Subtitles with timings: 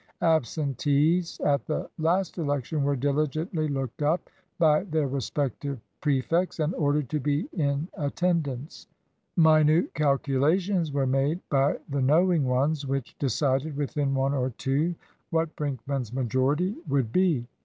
[0.23, 7.07] Absentees at the last election were diligently looked up by their respective prefects, and ordered
[7.09, 8.87] to be in attendance.
[9.37, 14.95] Minute calculations were made by the knowing ones, which decided within one or two
[15.29, 17.45] what Brinkman's majority would be.